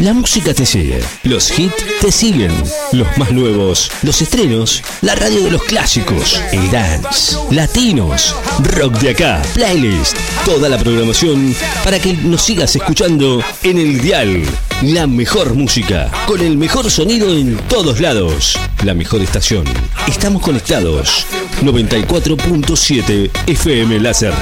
La 0.00 0.12
música 0.12 0.54
te 0.54 0.64
sigue, 0.64 1.00
los 1.24 1.58
hits 1.58 1.74
te 2.00 2.12
siguen, 2.12 2.52
los 2.92 3.18
más 3.18 3.32
nuevos, 3.32 3.90
los 4.02 4.22
estrenos, 4.22 4.80
la 5.00 5.16
radio 5.16 5.42
de 5.42 5.50
los 5.50 5.64
clásicos, 5.64 6.40
el 6.52 6.70
dance, 6.70 7.36
latinos, 7.50 8.32
rock 8.62 8.96
de 9.00 9.10
acá, 9.10 9.42
playlist, 9.54 10.16
toda 10.44 10.68
la 10.68 10.78
programación 10.78 11.52
para 11.82 11.98
que 11.98 12.12
nos 12.12 12.42
sigas 12.42 12.76
escuchando 12.76 13.42
en 13.64 13.78
el 13.78 14.00
dial. 14.00 14.44
La 14.82 15.08
mejor 15.08 15.54
música, 15.54 16.12
con 16.28 16.40
el 16.42 16.56
mejor 16.56 16.88
sonido 16.92 17.36
en 17.36 17.56
todos 17.68 17.98
lados. 17.98 18.56
La 18.84 18.94
mejor 18.94 19.20
estación. 19.20 19.64
Estamos 20.06 20.40
conectados. 20.42 21.26
94.7 21.62 23.30
FM 23.48 23.98
Láser. 23.98 24.32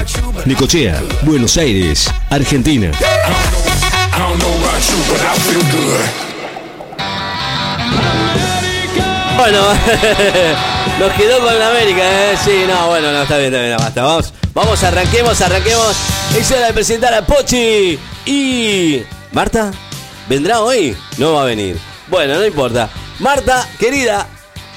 Necochea, 0.45 1.01
Buenos 1.23 1.57
Aires, 1.57 2.07
Argentina. 2.29 2.91
Bueno, 9.37 9.61
nos 10.99 11.13
quedó 11.13 11.39
con 11.39 11.61
América, 11.61 12.01
¿eh? 12.01 12.37
Sí, 12.43 12.63
no, 12.67 12.87
bueno, 12.87 13.11
no, 13.11 13.21
está 13.21 13.37
bien, 13.37 13.53
está 13.53 13.65
bien, 13.65 13.77
basta. 13.77 14.03
Vamos, 14.03 14.33
vamos, 14.53 14.83
arranquemos, 14.83 15.39
arranquemos. 15.41 15.95
Es 16.35 16.51
hora 16.51 16.67
de 16.67 16.73
presentar 16.73 17.13
a 17.13 17.25
Pochi 17.25 17.99
y... 18.25 19.03
¿Marta? 19.31 19.71
¿Vendrá 20.27 20.61
hoy? 20.61 20.97
No 21.17 21.33
va 21.33 21.43
a 21.43 21.45
venir. 21.45 21.77
Bueno, 22.07 22.35
no 22.35 22.45
importa. 22.45 22.89
Marta, 23.19 23.67
querida, 23.79 24.27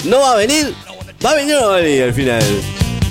¿no 0.04 0.20
va 0.20 0.32
a 0.32 0.36
venir? 0.36 0.74
¿Va 1.24 1.30
a 1.30 1.34
venir 1.34 1.56
o 1.56 1.60
no 1.60 1.68
va 1.68 1.76
a 1.76 1.80
venir 1.80 2.02
al 2.02 2.12
final? 2.12 2.42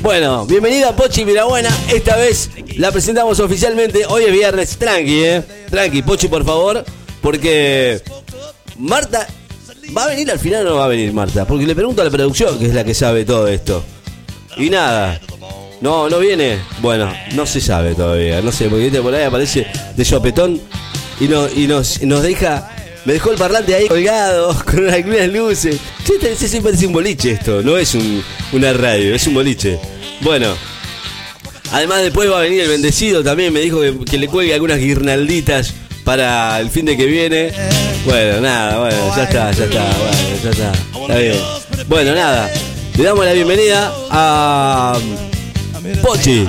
Bueno, 0.02 0.46
bienvenida 0.46 0.96
Pochi 0.96 1.26
Mirabuena. 1.26 1.70
Esta 1.92 2.16
vez 2.16 2.52
la 2.78 2.92
presentamos 2.92 3.40
oficialmente. 3.40 4.06
Hoy 4.06 4.24
es 4.26 4.32
viernes. 4.32 4.78
Tranqui, 4.78 5.24
eh. 5.24 5.59
Tranqui, 5.70 6.02
Pochi, 6.02 6.28
por 6.28 6.46
favor. 6.46 6.84
Porque 7.22 8.02
Marta, 8.78 9.28
¿va 9.96 10.06
a 10.06 10.08
venir 10.08 10.32
al 10.32 10.40
final 10.40 10.66
o 10.68 10.70
no 10.72 10.76
va 10.78 10.86
a 10.86 10.88
venir 10.88 11.12
Marta? 11.14 11.46
Porque 11.46 11.66
le 11.66 11.76
pregunto 11.76 12.02
a 12.02 12.06
la 12.06 12.12
producción, 12.12 12.58
que 12.58 12.66
es 12.68 12.74
la 12.74 12.84
que 12.84 12.94
sabe 12.94 13.26
todo 13.26 13.48
esto. 13.48 13.84
Y 14.58 14.70
nada. 14.70 15.20
No, 15.82 16.10
no 16.10 16.20
viene. 16.20 16.60
Bueno, 16.82 17.12
no 17.34 17.46
se 17.46 17.62
sabe 17.62 17.94
todavía. 17.96 18.42
No 18.42 18.52
sé, 18.52 18.68
porque 18.70 18.88
este 18.88 19.02
por 19.02 19.14
ahí 19.14 19.24
aparece 19.24 19.68
de 19.96 20.06
sopetón 20.06 20.60
y, 21.20 21.28
no, 21.28 21.48
y 21.50 21.68
nos, 21.68 22.02
nos 22.02 22.24
deja. 22.24 22.70
Me 23.06 23.14
dejó 23.14 23.32
el 23.32 23.38
parlante 23.38 23.74
ahí 23.76 23.88
colgado 23.88 24.54
con 24.66 24.90
algunas 24.90 25.28
luces. 25.30 25.78
Este- 26.02 26.32
este 26.34 26.48
siempre 26.50 26.74
es 26.74 26.84
un 26.84 26.92
boliche 26.92 27.32
esto, 27.32 27.62
no 27.62 27.78
es 27.78 27.96
un- 27.96 28.22
una 28.52 28.74
radio, 28.74 29.16
es 29.16 29.26
un 29.28 29.34
boliche. 29.36 29.80
Bueno, 30.22 30.54
además 31.72 32.02
después 32.02 32.30
va 32.32 32.40
a 32.40 32.42
venir 32.42 32.62
el 32.62 32.70
bendecido 32.70 33.24
también, 33.24 33.54
me 33.54 33.60
dijo 33.62 33.82
que, 33.82 33.98
que 34.06 34.18
le 34.18 34.28
cuelgue 34.28 34.54
algunas 34.54 34.80
guirnalditas 34.80 35.74
para 36.04 36.60
el 36.60 36.70
fin 36.70 36.86
de 36.86 36.98
que 36.98 37.06
viene. 37.06 37.52
Bueno, 38.06 38.42
nada, 38.42 38.80
bueno, 38.80 39.16
ya 39.16 39.24
está, 39.24 39.52
ya 39.52 39.66
está, 39.66 39.84
bueno, 39.84 40.44
ya 40.44 40.50
está. 40.50 40.72
Está 41.02 41.18
bien. 41.18 41.36
Bueno, 41.88 42.16
nada, 42.16 42.50
le 42.98 43.04
damos 43.04 43.26
la 43.26 43.34
bienvenida 43.34 43.94
a 44.10 44.98
Pochi. 46.02 46.48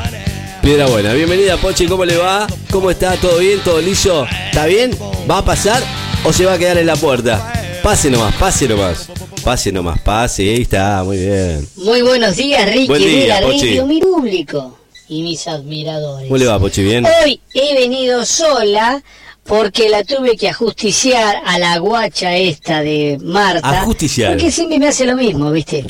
Piedra 0.63 0.87
buena, 0.87 1.13
bienvenida 1.15 1.57
Pochi, 1.57 1.87
¿cómo 1.87 2.05
le 2.05 2.17
va? 2.17 2.47
¿Cómo 2.71 2.91
está? 2.91 3.17
¿Todo 3.17 3.39
bien? 3.39 3.61
¿Todo 3.65 3.81
liso? 3.81 4.27
¿Está 4.47 4.67
bien? 4.67 4.97
¿Va 5.31 5.39
a 5.39 5.45
pasar 5.45 5.83
o 6.25 6.33
se 6.33 6.47
va 6.47 6.55
a 6.55 6.59
quedar 6.59 6.79
en 6.79 6.87
la 6.87 6.97
puerta? 6.97 7.53
Pase 7.83 8.11
nomás, 8.11 8.35
pase 8.37 8.69
nomás. 8.69 9.09
Pase 9.45 9.73
nomás, 9.73 10.01
pase, 10.01 10.43
ahí 10.43 10.63
está, 10.63 11.03
muy 11.03 11.17
bien. 11.17 11.67
Muy 11.77 12.03
buenos 12.03 12.37
días, 12.37 12.67
Ricky, 12.67 12.89
Buen 12.89 13.03
día, 13.03 13.41
Pochi. 13.41 13.67
radio, 13.69 13.87
mi 13.87 14.01
público 14.01 14.80
y 15.11 15.23
mis 15.23 15.49
admiradores. 15.49 16.29
¿Cómo 16.29 16.39
le 16.39 16.47
va, 16.47 16.59
Pochi? 16.61 16.85
¿Bien? 16.85 17.05
Hoy 17.05 17.41
he 17.53 17.75
venido 17.75 18.25
sola 18.25 19.03
porque 19.43 19.89
la 19.89 20.05
tuve 20.05 20.37
que 20.37 20.49
ajusticiar 20.49 21.43
a 21.45 21.59
la 21.59 21.79
guacha 21.79 22.37
esta 22.37 22.81
de 22.81 23.19
Marta. 23.21 23.81
Ajusticiar. 23.81 24.35
Porque 24.35 24.53
siempre 24.53 24.79
me 24.79 24.87
hace 24.87 25.05
lo 25.05 25.17
mismo, 25.17 25.51
¿viste? 25.51 25.85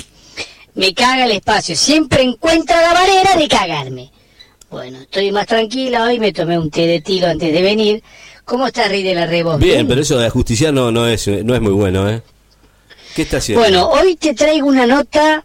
Me 0.74 0.94
caga 0.94 1.26
el 1.26 1.32
espacio. 1.32 1.76
Siempre 1.76 2.22
encuentra 2.22 2.80
la 2.80 2.94
manera 2.94 3.36
de 3.36 3.46
cagarme. 3.46 4.10
Bueno, 4.70 5.02
estoy 5.02 5.30
más 5.32 5.46
tranquila 5.46 6.04
hoy. 6.04 6.18
Me 6.18 6.32
tomé 6.32 6.58
un 6.58 6.70
té 6.70 6.86
de 6.86 7.02
tilo 7.02 7.26
antes 7.26 7.52
de 7.52 7.60
venir. 7.60 8.02
¿Cómo 8.46 8.68
está 8.68 8.88
Rey 8.88 9.02
de 9.02 9.14
la 9.14 9.26
Rebo? 9.26 9.58
Bien, 9.58 9.86
pero 9.86 10.00
eso 10.00 10.18
de 10.18 10.26
ajusticiar 10.26 10.72
no, 10.72 10.90
no, 10.90 11.06
es, 11.06 11.28
no 11.28 11.54
es 11.54 11.60
muy 11.60 11.72
bueno, 11.72 12.08
¿eh? 12.08 12.22
¿Qué 13.14 13.22
está 13.22 13.36
haciendo? 13.36 13.60
Bueno, 13.60 13.90
hoy 13.90 14.16
te 14.16 14.32
traigo 14.32 14.66
una 14.66 14.86
nota 14.86 15.44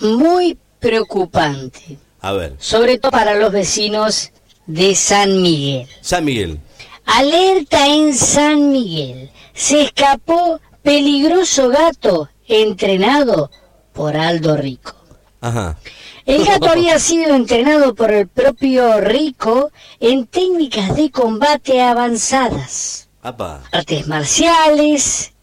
muy 0.00 0.56
preocupante. 0.80 1.98
A 2.24 2.32
ver, 2.32 2.56
sobre 2.58 2.98
todo 2.98 3.10
para 3.10 3.34
los 3.34 3.52
vecinos 3.52 4.32
de 4.64 4.94
San 4.94 5.42
Miguel. 5.42 5.86
San 6.00 6.24
Miguel. 6.24 6.58
Alerta 7.04 7.86
en 7.86 8.14
San 8.14 8.72
Miguel. 8.72 9.30
Se 9.52 9.82
escapó 9.82 10.58
peligroso 10.82 11.68
gato 11.68 12.30
entrenado 12.48 13.50
por 13.92 14.16
Aldo 14.16 14.56
Rico. 14.56 14.94
Ajá. 15.42 15.76
El 16.24 16.46
gato 16.46 16.70
había 16.70 16.98
sido 16.98 17.34
entrenado 17.34 17.94
por 17.94 18.10
el 18.10 18.26
propio 18.26 19.02
Rico 19.02 19.70
en 20.00 20.26
técnicas 20.26 20.96
de 20.96 21.10
combate 21.10 21.82
avanzadas, 21.82 23.10
Apa. 23.20 23.64
artes 23.70 24.06
marciales 24.06 25.34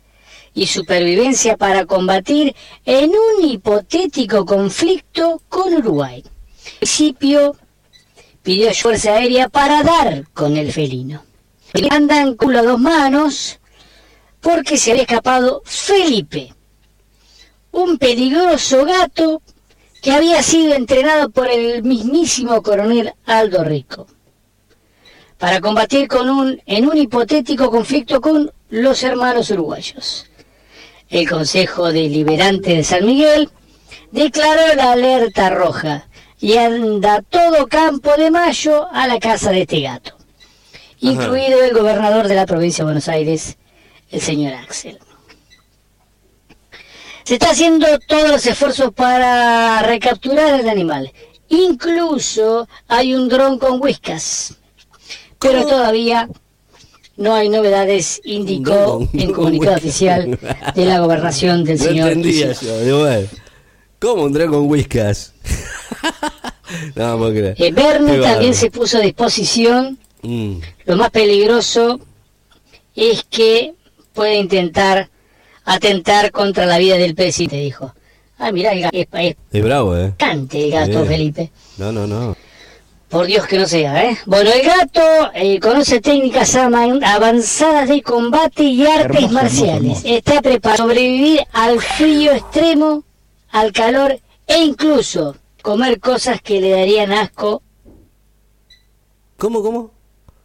y 0.56 0.66
supervivencia 0.66 1.58
para 1.58 1.86
combatir 1.86 2.56
en 2.86 3.12
un 3.12 3.48
hipotético 3.48 4.48
conflicto 4.48 5.44
con 5.48 5.76
Uruguay. 5.76 6.24
Al 6.82 6.88
principio 6.88 7.56
pidió 8.42 8.74
fuerza 8.74 9.14
aérea 9.14 9.50
para 9.50 9.84
dar 9.84 10.28
con 10.34 10.58
el 10.58 10.72
felino. 10.72 11.24
Andan 11.92 12.34
culo 12.34 12.58
a 12.58 12.64
dos 12.64 12.80
manos 12.80 13.60
porque 14.40 14.78
se 14.78 14.90
había 14.90 15.04
escapado 15.04 15.62
Felipe, 15.64 16.52
un 17.72 18.00
peligroso 18.00 18.84
gato 18.84 19.44
que 20.02 20.12
había 20.12 20.42
sido 20.42 20.74
entrenado 20.74 21.30
por 21.30 21.52
el 21.52 21.84
mismísimo 21.84 22.64
coronel 22.64 23.14
Aldo 23.26 23.64
Rico 23.64 24.08
para 25.38 25.62
combatir 25.62 26.08
con 26.08 26.32
un, 26.32 26.60
en 26.66 26.90
un 26.90 26.98
hipotético 26.98 27.70
conflicto 27.70 28.20
con 28.20 28.52
los 28.72 29.04
hermanos 29.04 29.52
uruguayos. 29.52 30.26
El 31.10 31.30
Consejo 31.30 31.92
Deliberante 31.92 32.78
de 32.78 32.84
San 32.84 33.06
Miguel 33.06 33.52
declaró 34.12 34.74
la 34.76 34.94
alerta 34.94 35.52
roja 35.52 36.08
y 36.42 36.58
anda 36.58 37.22
todo 37.22 37.68
Campo 37.68 38.18
de 38.18 38.32
Mayo 38.32 38.88
a 38.92 39.08
la 39.08 39.20
casa 39.20 39.52
de 39.52 39.62
este 39.62 39.82
gato, 39.82 40.18
incluido 41.00 41.64
el 41.64 41.74
gobernador 41.74 42.28
de 42.28 42.36
la 42.36 42.48
provincia 42.48 42.84
de 42.84 42.86
Buenos 42.86 43.08
Aires, 43.08 43.58
el 44.10 44.22
señor 44.22 44.56
Axel. 44.56 45.00
Se 47.24 47.36
está 47.36 47.52
haciendo 47.52 47.86
todos 48.08 48.30
los 48.30 48.46
esfuerzos 48.46 48.92
para 48.92 49.84
recapturar 49.84 50.56
al 50.56 50.68
animal. 50.68 51.14
Incluso 51.50 52.68
hay 52.88 53.14
un 53.14 53.30
dron 53.30 53.60
con 53.60 53.80
whiskas. 53.80 54.58
Pero 55.40 55.66
todavía 55.66 56.28
no 57.18 57.36
hay 57.36 57.50
novedades, 57.50 58.20
indicó 58.24 59.08
en 59.14 59.32
comunicado 59.32 59.78
oficial 59.78 60.40
de 60.76 60.86
la 60.86 61.00
gobernación 61.00 61.64
del 61.64 61.78
señor 61.78 62.12
entendía 62.12 62.54
yo. 62.54 63.06
¿Cómo 64.00 64.24
un 64.24 64.34
dron 64.34 64.50
con 64.50 64.68
whiskas? 64.68 65.34
No, 66.96 67.18
puedo 67.18 67.32
creer. 67.32 67.56
Eh, 67.58 67.72
Verne 67.72 68.16
Qué 68.16 68.22
también 68.22 68.54
se 68.54 68.72
puso 68.72 68.98
a 68.98 69.02
disposición. 69.02 69.98
Mm. 70.22 70.58
Lo 70.86 70.98
más 70.98 71.10
peligroso 71.10 72.00
es 72.96 73.24
que 73.24 73.74
puede 74.14 74.36
intentar 74.36 75.10
atentar 75.66 76.32
contra 76.32 76.66
la 76.66 76.78
vida 76.78 76.98
del 76.98 77.16
presidente, 77.16 77.58
dijo. 77.58 77.94
Ah, 78.38 78.52
mirá, 78.52 78.72
el 78.72 78.82
gato 78.82 78.98
es, 78.98 79.08
es 79.14 79.36
Es 79.52 79.64
bravo, 79.64 79.96
¿eh? 79.96 80.08
bastante 80.10 80.66
el 80.66 80.72
gato, 80.72 80.92
Bien. 80.92 81.08
Felipe. 81.08 81.52
No, 81.78 81.92
no, 81.92 82.08
no. 82.08 82.36
Por 83.08 83.26
Dios 83.26 83.46
que 83.46 83.60
no 83.60 83.68
sea, 83.68 84.06
¿eh? 84.06 84.18
Bueno, 84.26 84.50
el 84.52 84.66
gato 84.66 85.32
eh, 85.36 85.60
conoce 85.60 86.00
técnicas 86.00 86.56
avanzadas 86.56 87.90
de 87.90 88.02
combate 88.02 88.64
y 88.64 88.86
artes 88.88 89.30
marciales. 89.32 90.02
Está 90.06 90.42
preparado 90.42 90.62
para 90.62 90.78
sobrevivir 90.78 91.42
al 91.52 91.82
frío 91.82 92.32
extremo, 92.32 93.04
al 93.50 93.74
calor 93.74 94.18
e 94.48 94.60
incluso 94.60 95.36
comer 95.62 96.00
cosas 96.00 96.42
que 96.42 96.60
le 96.60 96.72
darían 96.72 97.12
asco. 97.12 97.62
¿Cómo, 99.38 99.62
cómo? 99.62 99.92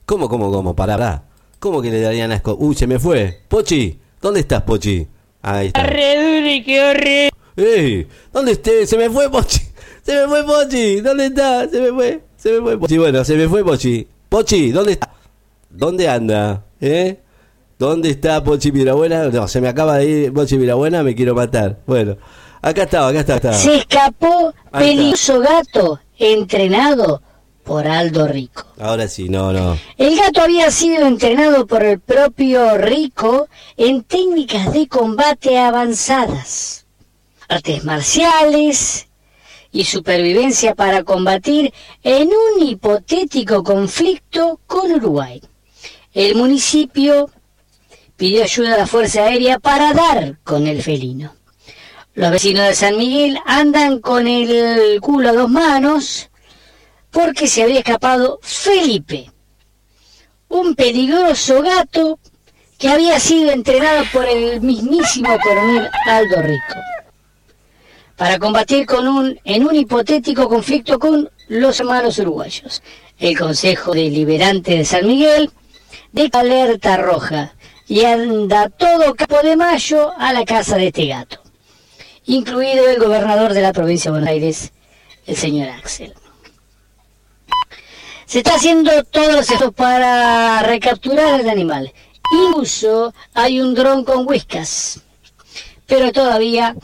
¿Cómo, 0.04 0.28
cómo, 0.28 0.50
cómo? 0.50 0.76
Pará, 0.76 0.96
pará. 0.96 1.22
¿Cómo 1.58 1.82
que 1.82 1.90
le 1.90 2.00
darían 2.00 2.32
asco? 2.32 2.56
Uy, 2.58 2.74
se 2.74 2.86
me 2.86 2.98
fue. 2.98 3.42
Pochi, 3.48 3.98
¿dónde 4.20 4.40
estás, 4.40 4.62
Pochi? 4.62 5.06
Ahí 5.42 5.68
está. 5.68 5.86
¡Ey! 7.56 8.06
¿Dónde 8.32 8.52
esté? 8.52 8.86
Se 8.86 8.96
me 8.98 9.08
fue 9.10 9.30
Pochi. 9.30 9.60
Se 10.02 10.14
me 10.14 10.28
fue 10.28 10.44
Pochi. 10.44 11.00
¿Dónde 11.00 11.26
está? 11.26 11.68
Se 11.68 11.80
me 11.80 11.90
fue. 11.90 12.22
Se 12.36 12.52
me 12.52 12.60
fue 12.60 12.78
Pochi. 12.78 12.98
Bueno, 12.98 13.24
se 13.24 13.36
me 13.36 13.48
fue 13.48 13.64
Pochi. 13.64 14.06
Pochi, 14.28 14.70
¿dónde 14.70 14.92
está? 14.92 15.10
¿Dónde 15.70 16.08
anda? 16.08 16.64
¿Eh? 16.80 17.18
¿Dónde 17.78 18.10
está 18.10 18.42
Pochi 18.44 18.72
Mirabuena? 18.72 19.28
No, 19.28 19.48
se 19.48 19.60
me 19.60 19.68
acaba 19.68 19.98
de 19.98 20.06
ir 20.06 20.32
Pochi 20.32 20.58
Mirabuena, 20.58 21.02
me 21.02 21.14
quiero 21.14 21.34
matar. 21.34 21.80
Bueno, 21.86 22.16
acá 22.62 22.82
estaba, 22.82 23.08
acá 23.08 23.20
está, 23.20 23.34
acá 23.36 23.50
estaba. 23.50 23.54
Se 23.54 23.76
escapó 23.76 24.54
peligroso 24.72 25.40
gato 25.40 26.00
entrenado 26.18 27.22
por 27.66 27.86
Aldo 27.86 28.28
Rico. 28.28 28.64
Ahora 28.78 29.08
sí, 29.08 29.28
no, 29.28 29.52
no. 29.52 29.76
El 29.98 30.16
gato 30.16 30.40
había 30.42 30.70
sido 30.70 31.06
entrenado 31.06 31.66
por 31.66 31.82
el 31.82 31.98
propio 31.98 32.78
Rico 32.78 33.48
en 33.76 34.04
técnicas 34.04 34.72
de 34.72 34.86
combate 34.86 35.58
avanzadas, 35.58 36.86
artes 37.48 37.84
marciales 37.84 39.08
y 39.72 39.84
supervivencia 39.84 40.74
para 40.74 41.02
combatir 41.02 41.74
en 42.02 42.28
un 42.28 42.66
hipotético 42.66 43.62
conflicto 43.64 44.60
con 44.66 44.92
Uruguay. 44.92 45.42
El 46.14 46.36
municipio 46.36 47.28
pidió 48.16 48.44
ayuda 48.44 48.74
a 48.74 48.78
la 48.78 48.86
Fuerza 48.86 49.24
Aérea 49.24 49.58
para 49.58 49.92
dar 49.92 50.38
con 50.44 50.66
el 50.66 50.82
felino. 50.82 51.35
Los 52.16 52.30
vecinos 52.30 52.66
de 52.66 52.74
San 52.74 52.96
Miguel 52.96 53.38
andan 53.44 53.98
con 53.98 54.26
el 54.26 54.98
culo 55.02 55.28
a 55.28 55.32
dos 55.34 55.50
manos 55.50 56.30
porque 57.10 57.46
se 57.46 57.62
había 57.62 57.80
escapado 57.80 58.38
Felipe, 58.40 59.30
un 60.48 60.74
peligroso 60.74 61.60
gato 61.60 62.18
que 62.78 62.88
había 62.88 63.20
sido 63.20 63.50
entrenado 63.50 64.04
por 64.14 64.24
el 64.24 64.62
mismísimo 64.62 65.28
coronel 65.42 65.90
Aldo 66.06 66.40
Rico 66.40 66.74
para 68.16 68.38
combatir 68.38 68.86
con 68.86 69.06
un, 69.06 69.38
en 69.44 69.66
un 69.66 69.76
hipotético 69.76 70.48
conflicto 70.48 70.98
con 70.98 71.30
los 71.48 71.80
hermanos 71.80 72.18
uruguayos. 72.18 72.82
El 73.18 73.38
Consejo 73.38 73.92
Deliberante 73.92 74.78
de 74.78 74.86
San 74.86 75.06
Miguel 75.06 75.50
de 76.12 76.30
alerta 76.32 76.96
roja 76.96 77.52
y 77.86 78.06
anda 78.06 78.70
todo 78.70 79.14
Capo 79.14 79.42
de 79.42 79.54
Mayo 79.54 80.12
a 80.16 80.32
la 80.32 80.46
casa 80.46 80.76
de 80.76 80.86
este 80.86 81.08
gato, 81.08 81.42
incluido 82.26 82.88
el 82.88 82.99
gobernador 82.99 83.55
de 83.55 83.62
la 83.62 83.73
provincia 83.73 84.11
de 84.11 84.19
Buenos 84.19 84.31
Aires, 84.31 84.73
el 85.26 85.37
señor 85.37 85.69
Axel. 85.70 86.14
Se 88.26 88.38
está 88.38 88.56
haciendo 88.56 89.05
todo 89.05 89.38
esto 89.38 89.70
para 89.73 90.62
recapturar 90.62 91.40
al 91.40 91.49
animal. 91.49 91.93
Incluso 92.32 93.14
hay 93.34 93.61
un 93.61 93.75
dron 93.75 94.05
con 94.05 94.26
whiskas, 94.26 95.00
pero 95.87 96.11
todavía 96.11 96.75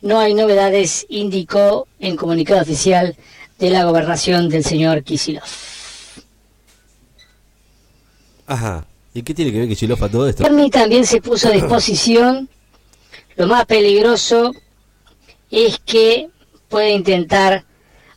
no 0.00 0.18
hay 0.18 0.32
novedades, 0.32 1.04
indicó 1.10 1.86
en 1.98 2.16
comunicado 2.16 2.62
oficial 2.62 3.14
de 3.58 3.70
la 3.70 3.84
gobernación 3.84 4.48
del 4.48 4.64
señor 4.64 5.02
Kisilov. 5.02 5.44
Ajá. 8.46 8.86
¿Y 9.12 9.22
qué 9.22 9.32
tiene 9.32 9.52
que 9.52 9.60
ver 9.60 9.68
Kisilov 9.68 10.02
a 10.02 10.08
todo 10.08 10.28
esto? 10.28 10.42
Bernie 10.42 10.70
también 10.70 11.06
se 11.06 11.20
puso 11.20 11.48
a 11.48 11.52
disposición. 11.52 12.48
Lo 13.36 13.46
más 13.46 13.66
peligroso 13.66 14.54
es 15.50 15.78
que 15.78 16.28
puede 16.68 16.90
intentar 16.90 17.64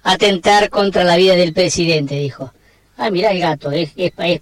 atentar 0.03 0.69
contra 0.69 1.03
la 1.03 1.17
vida 1.17 1.35
del 1.35 1.53
presidente, 1.53 2.15
dijo. 2.15 2.53
Ah, 2.97 3.09
mira 3.09 3.31
el 3.31 3.39
gato, 3.39 3.71
es, 3.71 3.91
es, 3.95 4.11
es 4.17 4.41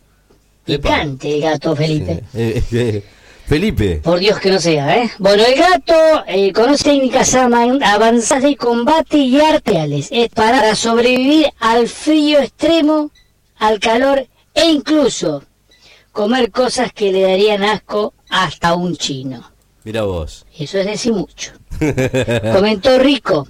picante 0.63 1.35
el 1.35 1.41
gato, 1.41 1.75
Felipe. 1.75 2.23
Eh, 2.33 2.63
eh, 2.71 3.03
Felipe. 3.45 4.01
Por 4.03 4.19
Dios 4.19 4.39
que 4.39 4.49
no 4.49 4.59
sea, 4.59 4.97
¿eh? 4.97 5.11
Bueno, 5.19 5.43
el 5.43 5.55
gato 5.55 6.23
eh, 6.27 6.51
conoce 6.51 6.85
técnicas 6.85 7.33
avanzadas 7.35 8.43
de 8.43 8.55
combate 8.55 9.17
y 9.17 9.39
arteales. 9.39 10.07
Es 10.11 10.29
para 10.29 10.73
sobrevivir 10.75 11.51
al 11.59 11.87
frío 11.87 12.39
extremo, 12.39 13.11
al 13.57 13.79
calor 13.79 14.27
e 14.53 14.65
incluso 14.65 15.43
comer 16.11 16.49
cosas 16.49 16.91
que 16.93 17.11
le 17.11 17.21
darían 17.21 17.63
asco 17.63 18.13
hasta 18.29 18.73
un 18.73 18.95
chino. 18.95 19.54
Mira 19.85 20.01
vos. 20.01 20.45
Eso 20.57 20.79
es 20.79 20.85
decir 20.85 21.13
mucho. 21.13 21.53
Comentó 22.53 22.97
Rico 22.99 23.47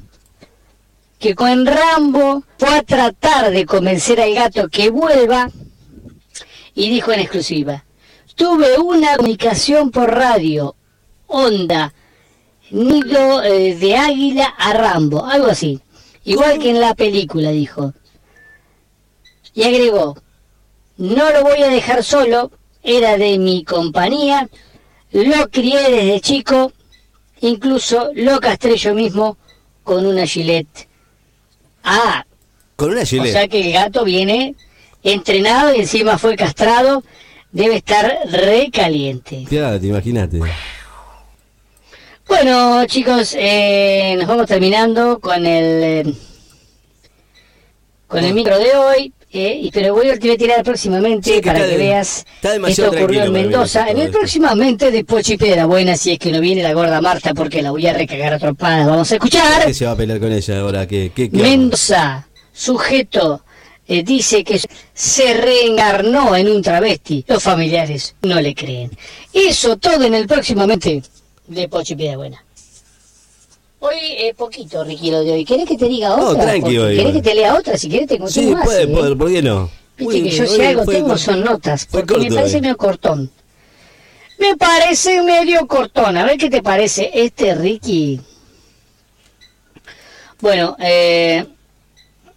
que 1.18 1.34
con 1.34 1.66
Rambo 1.66 2.44
fue 2.58 2.78
a 2.78 2.84
tratar 2.84 3.50
de 3.50 3.66
convencer 3.66 4.20
al 4.20 4.36
gato 4.36 4.68
que 4.68 4.90
vuelva 4.90 5.50
y 6.76 6.90
dijo 6.90 7.14
en 7.14 7.22
exclusiva, 7.22 7.86
tuve 8.36 8.78
una 8.78 9.16
comunicación 9.16 9.92
por 9.92 10.14
radio, 10.14 10.76
onda, 11.28 11.94
nido 12.70 13.42
eh, 13.42 13.76
de 13.76 13.96
águila 13.96 14.54
a 14.58 14.74
Rambo, 14.74 15.26
algo 15.26 15.48
así, 15.48 15.80
igual 16.26 16.60
que 16.60 16.70
en 16.70 16.82
la 16.82 16.94
película, 16.96 17.52
dijo. 17.52 17.94
Y 19.54 19.64
agregó, 19.64 20.18
no 20.98 21.32
lo 21.32 21.44
voy 21.44 21.64
a 21.64 21.70
dejar 21.70 22.04
solo, 22.04 22.52
era 22.84 23.18
de 23.18 23.40
mi 23.40 23.64
compañía, 23.64 24.50
lo 25.12 25.50
crié 25.50 25.90
desde 25.90 26.20
chico, 26.22 26.72
incluso 27.42 28.10
lo 28.16 28.40
castré 28.40 28.76
yo 28.78 28.94
mismo 28.94 29.38
con 29.84 30.06
una 30.06 30.26
gilet. 30.26 30.68
Ah, 31.84 32.26
Con 32.76 32.92
una 32.92 33.02
o 33.02 33.06
gilet. 33.06 33.32
sea 33.32 33.48
que 33.48 33.62
el 33.62 33.74
gato 33.74 34.04
viene 34.04 34.56
entrenado 35.04 35.74
y 35.76 35.80
encima 35.82 36.18
fue 36.18 36.36
castrado, 36.36 37.04
debe 37.52 37.76
estar 37.76 38.18
re 38.32 38.70
caliente. 38.72 39.46
Imagínate. 39.82 40.40
Bueno, 42.28 42.84
chicos, 42.88 43.36
eh, 43.38 44.16
nos 44.18 44.28
vamos 44.28 44.48
terminando 44.48 45.20
con 45.20 45.46
el 45.46 45.84
eh, 46.08 46.14
con 48.08 48.24
el 48.24 48.34
micro 48.34 48.58
de 48.58 48.76
hoy. 48.76 49.14
Eh, 49.38 49.60
y- 49.64 49.72
pero 49.72 49.94
voy 49.94 50.10
a, 50.10 50.14
te 50.14 50.28
voy 50.28 50.32
a 50.32 50.38
tirar 50.38 50.64
próximamente 50.64 51.36
Sí, 51.36 51.42
para 51.42 51.60
que 51.60 51.66
de- 51.68 51.78
veas 51.78 52.26
esto 52.68 52.88
ocurrió 52.90 53.24
en 53.26 53.32
Mendoza. 53.34 53.90
En 53.90 53.98
el 54.00 54.10
próximamente 54.12 54.92
de 54.92 55.04
Pochi 55.04 55.36
Piedra 55.38 55.66
Buena, 55.66 55.98
si 55.98 56.12
es 56.14 56.20
que 56.20 56.32
no 56.32 56.40
viene 56.40 56.64
la 56.64 56.74
gorda 56.74 57.02
Marta 57.02 57.34
porque 57.34 57.62
la 57.62 57.72
voy 57.72 57.86
a 57.88 57.94
recagar 57.94 58.34
a 58.34 58.40
trompadas. 58.40 58.88
Vamos 58.88 59.12
a 59.12 59.16
escuchar. 59.16 59.66
¿Qué 59.66 59.74
se 59.74 59.86
va 59.86 59.92
a 59.92 59.96
pelear 59.98 60.20
con 60.20 60.32
ella 60.32 60.60
ahora? 60.60 60.88
¿Qué, 60.88 61.12
qué, 61.14 61.30
qué 61.30 61.38
Mendoza, 61.38 62.28
sujeto, 62.54 63.44
eh, 63.88 64.04
dice 64.04 64.44
que 64.44 64.60
se 64.94 65.34
reencarnó 65.34 66.36
en 66.36 66.50
un 66.50 66.62
travesti. 66.62 67.26
Los 67.28 67.44
familiares 67.44 68.16
no 68.22 68.40
le 68.40 68.56
creen. 68.56 68.92
Eso 69.34 69.78
todo 69.78 70.04
en 70.06 70.14
el 70.14 70.28
próximamente 70.28 71.02
de 71.48 71.68
Pochi 71.68 71.96
Piedra 71.96 72.18
Buena. 72.18 72.45
Hoy 73.88 74.16
es 74.18 74.36
poquito, 74.36 74.84
Ricky, 74.84 75.12
lo 75.12 75.20
de 75.24 75.32
hoy. 75.34 75.46
¿Querés 75.46 75.68
que 75.68 75.78
te 75.78 75.86
diga 75.88 76.10
No, 76.16 76.30
otra? 76.30 76.44
tranqui 76.44 76.78
hoy, 76.78 76.96
¿Querés 76.98 77.14
que 77.14 77.22
te 77.22 77.36
lea 77.36 77.56
otra? 77.56 77.78
Si 77.78 77.88
querés 77.90 78.08
te 78.08 78.18
consigo 78.18 78.48
Sí, 78.50 78.54
más. 78.56 78.66
puede, 78.66 78.84
¿eh? 78.84 78.88
puede, 78.88 79.16
¿por 79.16 79.32
qué 79.32 79.42
no? 79.42 79.70
Viste 79.98 80.14
Uy, 80.16 80.24
que 80.24 80.30
yo 80.32 80.48
si 80.48 80.62
algo 80.62 80.86
tengo 80.86 81.08
corto. 81.10 81.18
son 81.24 81.44
notas, 81.44 81.88
porque 81.92 82.18
me 82.18 82.32
parece 82.32 82.56
hoy. 82.56 82.62
medio 82.62 82.78
cortón. 82.78 83.32
Me 84.40 84.56
parece 84.58 85.22
medio 85.22 85.68
cortón. 85.68 86.18
A 86.18 86.26
ver 86.26 86.38
qué 86.38 86.50
te 86.50 86.62
parece 86.62 87.12
este, 87.14 87.54
Ricky. 87.56 88.20
Bueno, 90.42 90.76
eh, 90.80 91.46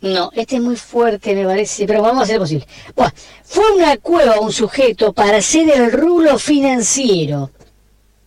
no, 0.02 0.30
este 0.34 0.56
es 0.56 0.62
muy 0.62 0.76
fuerte, 0.76 1.34
me 1.34 1.44
parece, 1.44 1.86
pero 1.86 2.02
vamos 2.02 2.20
a 2.20 2.24
hacer 2.24 2.36
lo 2.36 2.42
posible. 2.42 2.66
Bueno, 2.94 3.12
fue 3.42 3.72
una 3.74 3.96
cueva 3.96 4.38
un 4.40 4.52
sujeto 4.52 5.12
para 5.12 5.38
hacer 5.38 5.68
el 5.70 5.90
rulo 5.92 6.38
financiero, 6.38 7.50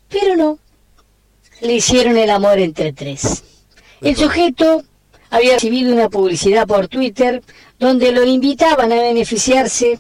pero 0.10 0.36
no. 0.36 0.60
Le 1.62 1.74
hicieron 1.74 2.18
el 2.18 2.30
amor 2.30 2.60
entre 2.60 2.92
tres. 2.92 3.44
El 4.02 4.16
sujeto 4.16 4.84
había 5.30 5.54
recibido 5.54 5.94
una 5.94 6.10
publicidad 6.10 6.68
por 6.68 6.88
Twitter 6.88 7.44
donde 7.80 8.12
lo 8.12 8.24
invitaban 8.24 8.92
a 8.92 8.96
beneficiarse 8.96 10.00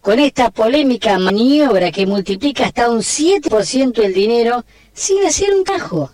con 0.00 0.18
esta 0.18 0.50
polémica 0.50 1.16
maniobra 1.18 1.92
que 1.92 2.04
multiplica 2.04 2.66
hasta 2.66 2.90
un 2.90 2.98
7% 2.98 4.02
el 4.02 4.12
dinero 4.12 4.64
sin 4.92 5.24
hacer 5.24 5.54
un 5.54 5.62
cajo. 5.62 6.10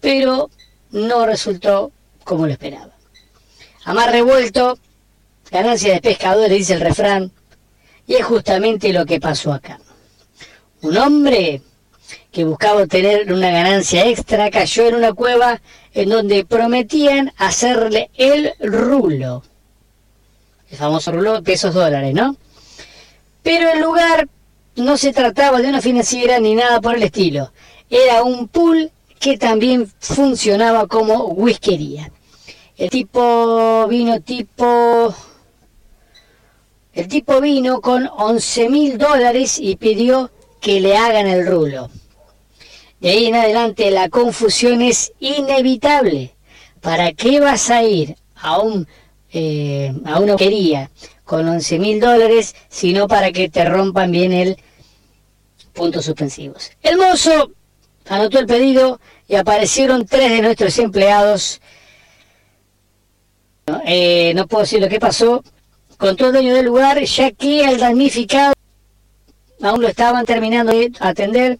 Pero 0.00 0.50
no 0.90 1.24
resultó 1.24 1.92
como 2.24 2.46
lo 2.46 2.52
esperaba. 2.52 2.92
A 3.84 3.94
mar 3.94 4.12
revuelto, 4.12 4.78
ganancia 5.50 5.94
de 5.94 6.00
pescadores, 6.02 6.58
dice 6.58 6.74
el 6.74 6.80
refrán, 6.80 7.32
y 8.06 8.14
es 8.14 8.24
justamente 8.24 8.92
lo 8.92 9.06
que 9.06 9.18
pasó 9.18 9.52
acá. 9.52 9.80
Un 10.82 10.98
hombre 10.98 11.62
que 12.34 12.44
buscaba 12.44 12.82
obtener 12.82 13.32
una 13.32 13.48
ganancia 13.50 14.06
extra 14.06 14.50
cayó 14.50 14.88
en 14.88 14.96
una 14.96 15.12
cueva 15.12 15.62
en 15.94 16.08
donde 16.08 16.44
prometían 16.44 17.32
hacerle 17.38 18.10
el 18.16 18.52
rulo. 18.58 19.44
El 20.68 20.76
famoso 20.76 21.12
rulo, 21.12 21.42
pesos 21.44 21.72
dólares, 21.72 22.12
¿no? 22.12 22.36
Pero 23.44 23.70
el 23.70 23.80
lugar 23.80 24.28
no 24.74 24.96
se 24.96 25.12
trataba 25.12 25.60
de 25.60 25.68
una 25.68 25.80
financiera 25.80 26.40
ni 26.40 26.56
nada 26.56 26.80
por 26.80 26.96
el 26.96 27.04
estilo. 27.04 27.52
Era 27.88 28.24
un 28.24 28.48
pool 28.48 28.90
que 29.20 29.38
también 29.38 29.88
funcionaba 30.00 30.88
como 30.88 31.26
whiskería. 31.26 32.10
El 32.76 32.90
tipo 32.90 33.86
vino 33.86 34.20
tipo... 34.20 35.14
El 36.92 37.06
tipo 37.06 37.40
vino 37.40 37.80
con 37.80 38.08
11 38.08 38.68
mil 38.70 38.98
dólares 38.98 39.58
y 39.60 39.76
pidió 39.76 40.30
que 40.60 40.80
le 40.80 40.96
hagan 40.96 41.28
el 41.28 41.46
rulo. 41.46 41.90
De 43.00 43.10
ahí 43.10 43.26
en 43.26 43.34
adelante 43.34 43.90
la 43.90 44.08
confusión 44.08 44.82
es 44.82 45.12
inevitable. 45.20 46.34
¿Para 46.80 47.12
qué 47.12 47.40
vas 47.40 47.70
a 47.70 47.82
ir 47.82 48.16
a, 48.34 48.58
un, 48.58 48.86
eh, 49.32 49.92
a 50.04 50.20
una 50.20 50.36
quería 50.36 50.90
con 51.24 51.48
11 51.48 51.78
mil 51.78 52.00
dólares 52.00 52.54
sino 52.68 53.08
para 53.08 53.32
que 53.32 53.48
te 53.48 53.64
rompan 53.64 54.10
bien 54.10 54.32
el 54.32 54.56
puntos 55.72 56.04
suspensivos? 56.04 56.72
El 56.82 56.98
mozo 56.98 57.52
anotó 58.08 58.38
el 58.38 58.46
pedido 58.46 59.00
y 59.28 59.36
aparecieron 59.36 60.06
tres 60.06 60.30
de 60.30 60.42
nuestros 60.42 60.78
empleados 60.78 61.60
eh, 63.86 64.32
no 64.34 64.46
puedo 64.46 64.62
decir 64.62 64.80
lo 64.80 64.88
que 64.88 65.00
pasó, 65.00 65.42
contó 65.96 66.26
el 66.26 66.32
dueño 66.32 66.54
del 66.54 66.66
lugar, 66.66 67.02
ya 67.02 67.30
que 67.30 67.64
el 67.64 67.78
damnificado 67.78 68.52
aún 69.62 69.80
lo 69.80 69.88
estaban 69.88 70.26
terminando 70.26 70.72
de 70.72 70.92
atender 71.00 71.58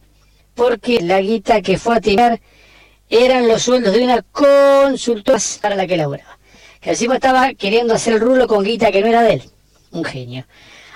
porque 0.55 1.01
la 1.01 1.21
guita 1.21 1.63
que 1.63 1.79
fue 1.79 1.97
a 1.97 2.01
tirar 2.01 2.41
eran 3.09 3.49
los 3.49 3.63
sueldos 3.63 3.95
de 3.95 4.05
una 4.05 4.23
consultora 4.23 5.39
para 5.61 5.77
la 5.77 5.87
que 5.87 5.97
laboraba. 5.97 6.39
Que 6.81 6.91
encima 6.91 7.17
estaba 7.17 7.55
queriendo 7.55 7.95
hacer 7.95 8.15
el 8.15 8.21
rulo 8.21 8.47
con 8.47 8.65
guita 8.65 8.93
que 8.93 9.01
no 9.01 9.07
era 9.07 9.23
de 9.23 9.35
él. 9.35 9.43
Un 9.91 10.05
genio. 10.05 10.47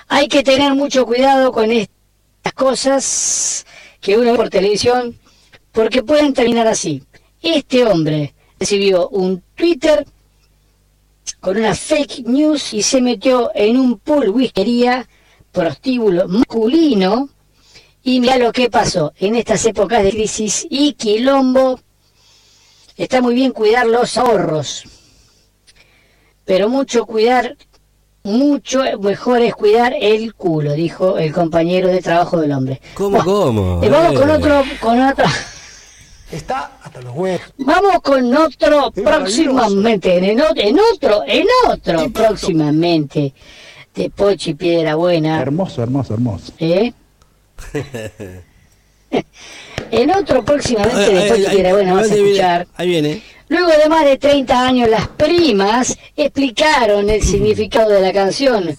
Hay 0.07 0.27
que 0.27 0.43
tener 0.43 0.73
mucho 0.73 1.05
cuidado 1.05 1.51
con 1.51 1.71
estas 1.71 2.53
cosas 2.55 3.65
que 4.01 4.17
uno 4.17 4.31
ve 4.31 4.37
por 4.37 4.49
televisión 4.49 5.17
porque 5.71 6.03
pueden 6.03 6.33
terminar 6.33 6.67
así. 6.67 7.03
Este 7.41 7.85
hombre 7.85 8.33
recibió 8.59 9.09
un 9.09 9.41
Twitter 9.55 10.05
con 11.39 11.57
una 11.57 11.75
fake 11.75 12.25
news 12.25 12.73
y 12.73 12.81
se 12.81 13.01
metió 13.01 13.51
en 13.55 13.77
un 13.77 13.99
pool 13.99 14.29
whiskería 14.29 15.07
prostíbulo 15.51 16.27
masculino 16.27 17.29
y 18.03 18.19
mira 18.19 18.37
lo 18.37 18.51
que 18.51 18.69
pasó 18.69 19.13
en 19.19 19.35
estas 19.35 19.65
épocas 19.65 20.03
de 20.03 20.11
crisis 20.11 20.65
y 20.69 20.93
quilombo. 20.93 21.79
Está 22.97 23.21
muy 23.21 23.33
bien 23.33 23.51
cuidar 23.51 23.87
los 23.87 24.17
ahorros, 24.17 24.83
pero 26.43 26.67
mucho 26.67 27.05
cuidar, 27.05 27.55
mucho 28.23 28.83
mejor 28.99 29.41
es 29.41 29.55
cuidar 29.55 29.93
el 29.99 30.33
culo, 30.33 30.73
dijo 30.73 31.17
el 31.17 31.31
compañero 31.31 31.87
de 31.87 32.01
trabajo 32.01 32.41
del 32.41 32.51
hombre. 32.51 32.81
¿Cómo, 32.95 33.23
cómo? 33.23 33.81
Eh, 33.83 33.89
vamos 33.89 34.19
con 34.19 34.29
otro, 34.29 34.63
con 34.81 35.01
otra. 35.01 35.29
Está 36.31 36.73
hasta 36.83 37.01
los 37.01 37.15
huevos. 37.15 37.41
Vamos 37.57 38.01
con 38.03 38.35
otro 38.35 38.91
próximamente, 38.91 40.17
en, 40.17 40.25
en 40.25 40.79
otro, 40.79 41.23
en 41.25 41.47
otro 41.67 42.09
próximamente 42.11 43.33
de 43.95 44.09
Pochi 44.09 44.53
Piedra 44.53 44.95
Buena. 44.95 45.41
Hermoso, 45.41 45.81
hermoso, 45.81 46.13
hermoso. 46.13 46.53
¿eh? 46.59 46.93
en 49.91 50.11
otro 50.11 50.43
próximamente 50.45 50.95
Ay, 50.97 51.13
de 51.13 51.19
ay, 51.19 51.29
Pochi 51.29 51.45
ay, 51.45 51.55
Piedra 51.55 51.73
Buena 51.73 51.93
vas 51.93 52.01
a 52.01 52.13
ahí 52.13 52.19
viene, 52.21 52.29
escuchar. 52.29 52.67
Ahí 52.75 52.87
viene. 52.87 53.23
Luego 53.49 53.69
de 53.69 53.89
más 53.89 54.05
de 54.05 54.17
30 54.17 54.67
años, 54.67 54.89
las 54.89 55.07
primas 55.07 55.97
explicaron 56.15 57.09
el 57.09 57.23
significado 57.23 57.89
de 57.89 58.01
la 58.01 58.13
canción. 58.13 58.77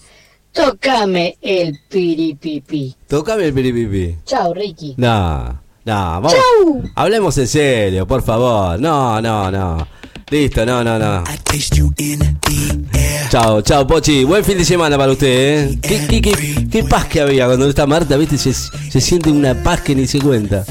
Tócame 0.53 1.37
el 1.41 1.79
piripipi. 1.89 2.95
Tocame 3.07 3.45
el 3.45 3.53
piripipi. 3.53 4.17
Chao, 4.25 4.53
Ricky. 4.53 4.95
No, 4.97 5.61
no, 5.85 5.93
vamos. 5.93 6.33
Chau. 6.33 6.83
Hablemos 6.95 7.37
en 7.37 7.47
serio, 7.47 8.05
por 8.07 8.21
favor. 8.21 8.79
No, 8.79 9.21
no, 9.21 9.51
no. 9.51 9.87
Listo, 10.31 10.65
no, 10.65 10.81
no, 10.81 10.97
no. 10.97 11.23
Chao, 13.29 13.61
chao, 13.61 13.85
Pochi. 13.85 14.23
Buen 14.23 14.45
fin 14.45 14.57
de 14.57 14.63
semana 14.63 14.97
para 14.97 15.11
usted, 15.11 15.27
¿eh? 15.73 15.79
¿Qué, 15.81 16.07
qué, 16.07 16.21
qué, 16.21 16.67
qué 16.71 16.83
paz 16.85 17.05
que 17.05 17.19
había 17.19 17.47
cuando 17.47 17.67
está 17.67 17.85
Marta, 17.85 18.15
viste? 18.15 18.37
Se, 18.37 18.53
se 18.53 19.01
siente 19.01 19.29
una 19.29 19.61
paz 19.61 19.81
que 19.81 19.93
ni 19.93 20.07
se 20.07 20.19
cuenta. 20.19 20.63